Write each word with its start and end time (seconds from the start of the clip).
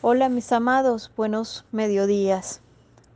Hola 0.00 0.28
mis 0.28 0.52
amados, 0.52 1.10
buenos 1.16 1.64
mediodías. 1.72 2.60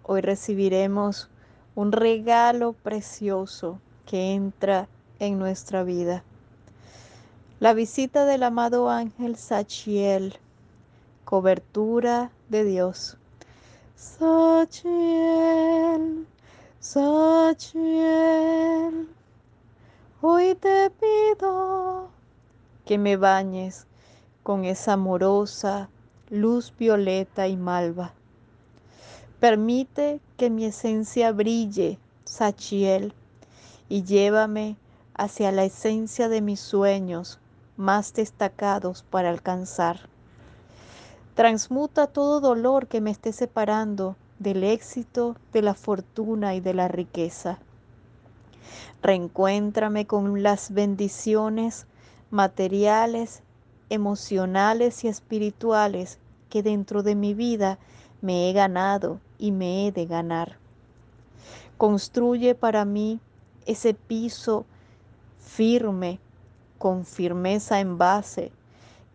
Hoy 0.02 0.20
recibiremos 0.20 1.30
un 1.76 1.92
regalo 1.92 2.72
precioso 2.72 3.78
que 4.04 4.32
entra 4.32 4.88
en 5.20 5.38
nuestra 5.38 5.84
vida. 5.84 6.24
La 7.60 7.72
visita 7.72 8.24
del 8.24 8.42
amado 8.42 8.90
ángel 8.90 9.36
Sachiel, 9.36 10.40
cobertura 11.24 12.32
de 12.48 12.64
Dios. 12.64 13.16
Sachiel, 13.94 14.66
Sachiel, 16.80 17.86
hoy 20.20 20.56
te 20.56 20.90
pido 20.90 22.08
que 22.84 22.98
me 22.98 23.16
bañes 23.16 23.86
con 24.42 24.64
esa 24.64 24.94
amorosa 24.94 25.88
luz 26.32 26.72
violeta 26.78 27.46
y 27.46 27.58
malva. 27.58 28.14
Permite 29.38 30.18
que 30.38 30.48
mi 30.48 30.64
esencia 30.64 31.30
brille, 31.30 31.98
Sachiel, 32.24 33.12
y 33.90 34.02
llévame 34.04 34.76
hacia 35.12 35.52
la 35.52 35.64
esencia 35.64 36.30
de 36.30 36.40
mis 36.40 36.58
sueños 36.58 37.38
más 37.76 38.14
destacados 38.14 39.02
para 39.02 39.28
alcanzar. 39.28 40.08
Transmuta 41.34 42.06
todo 42.06 42.40
dolor 42.40 42.86
que 42.86 43.02
me 43.02 43.10
esté 43.10 43.34
separando 43.34 44.16
del 44.38 44.64
éxito, 44.64 45.36
de 45.52 45.60
la 45.60 45.74
fortuna 45.74 46.54
y 46.54 46.60
de 46.60 46.72
la 46.72 46.88
riqueza. 46.88 47.58
Reencuéntrame 49.02 50.06
con 50.06 50.42
las 50.42 50.72
bendiciones 50.72 51.86
materiales, 52.30 53.42
emocionales 53.90 55.04
y 55.04 55.08
espirituales 55.08 56.18
que 56.52 56.62
dentro 56.62 57.02
de 57.02 57.14
mi 57.14 57.32
vida 57.32 57.78
me 58.20 58.50
he 58.50 58.52
ganado 58.52 59.20
y 59.38 59.52
me 59.52 59.86
he 59.86 59.92
de 59.92 60.04
ganar. 60.04 60.58
Construye 61.78 62.54
para 62.54 62.84
mí 62.84 63.20
ese 63.64 63.94
piso 63.94 64.66
firme, 65.38 66.20
con 66.76 67.06
firmeza 67.06 67.80
en 67.80 67.96
base, 67.96 68.52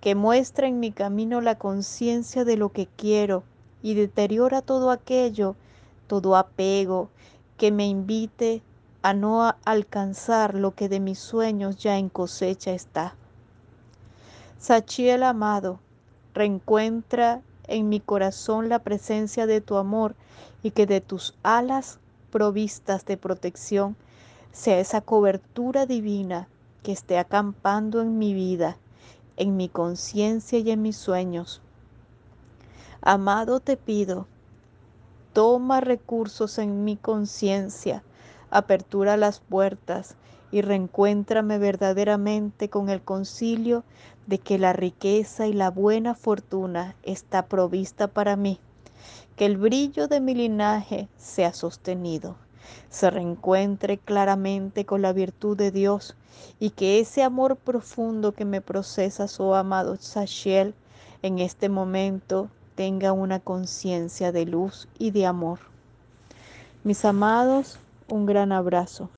que 0.02 0.16
muestra 0.16 0.68
en 0.68 0.80
mi 0.80 0.92
camino 0.92 1.40
la 1.40 1.60
conciencia 1.60 2.44
de 2.44 2.58
lo 2.58 2.70
que 2.70 2.88
quiero 2.88 3.44
y 3.84 3.94
deteriora 3.94 4.64
todo 4.64 4.90
aquello, 4.90 5.56
todo 6.08 6.38
apego 6.38 7.12
que 7.56 7.72
me 7.72 7.86
invite 7.86 8.64
a 9.04 9.14
no 9.14 9.56
alcanzar 9.64 10.56
lo 10.56 10.74
que 10.74 10.90
de 10.90 11.00
mis 11.00 11.20
sueños 11.20 11.78
ya 11.78 12.00
en 12.00 12.10
cosecha 12.10 12.72
está. 12.72 13.14
Sachiel 14.58 15.22
amado, 15.22 15.80
Reencuentra 16.38 17.42
en 17.68 17.90
mi 17.90 18.00
corazón 18.00 18.70
la 18.70 18.78
presencia 18.78 19.48
de 19.48 19.60
tu 19.60 19.78
amor 19.78 20.14
y 20.62 20.70
que 20.70 20.86
de 20.86 21.02
tus 21.02 21.34
alas 21.42 21.98
provistas 22.30 23.06
de 23.06 23.18
protección 23.18 23.96
sea 24.52 24.80
esa 24.80 25.02
cobertura 25.02 25.88
divina 25.88 26.48
que 26.84 26.92
esté 26.92 27.18
acampando 27.18 28.04
en 28.04 28.20
mi 28.20 28.36
vida, 28.36 28.78
en 29.36 29.58
mi 29.58 29.68
conciencia 29.68 30.60
y 30.60 30.70
en 30.70 30.84
mis 30.84 30.96
sueños. 30.96 31.60
Amado 33.02 33.60
te 33.60 33.76
pido, 33.76 34.28
toma 35.34 35.82
recursos 35.82 36.60
en 36.60 36.84
mi 36.84 36.98
conciencia, 36.98 38.04
apertura 38.52 39.18
las 39.18 39.40
puertas 39.40 40.16
y 40.52 40.62
reencuéntrame 40.62 41.58
verdaderamente 41.58 42.70
con 42.70 42.90
el 42.90 43.02
concilio 43.02 43.84
de 44.28 44.40
que 44.40 44.58
la 44.58 44.74
riqueza 44.74 45.48
y 45.48 45.54
la 45.54 45.72
buena 45.72 46.16
fortuna 46.16 46.96
está 47.04 47.48
provista 47.48 48.08
para 48.08 48.36
mí, 48.36 48.60
que 49.36 49.46
el 49.46 49.58
brillo 49.58 50.08
de 50.08 50.20
mi 50.20 50.36
linaje 50.36 51.08
sea 51.18 51.54
sostenido, 51.54 52.36
se 52.90 53.10
reencuentre 53.10 53.98
claramente 53.98 54.86
con 54.86 55.02
la 55.02 55.14
virtud 55.14 55.58
de 55.58 55.72
Dios 55.72 56.16
y 56.60 56.72
que 56.72 57.00
ese 57.00 57.24
amor 57.24 57.56
profundo 57.56 58.34
que 58.34 58.46
me 58.46 58.62
procesa 58.62 59.28
su 59.28 59.54
amado 59.54 59.96
Sachiel 59.98 60.74
en 61.22 61.40
este 61.40 61.70
momento 61.70 62.50
tenga 62.76 63.12
una 63.12 63.40
conciencia 63.40 64.32
de 64.32 64.46
luz 64.46 64.88
y 65.00 65.12
de 65.12 65.26
amor. 65.26 65.60
Mis 66.84 67.06
amados, 67.06 67.80
un 68.10 68.26
gran 68.26 68.52
abrazo. 68.52 69.06